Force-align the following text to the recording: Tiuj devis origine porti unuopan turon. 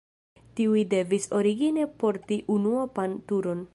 Tiuj 0.59 0.79
devis 0.93 1.27
origine 1.39 1.85
porti 2.05 2.39
unuopan 2.57 3.15
turon. 3.33 3.63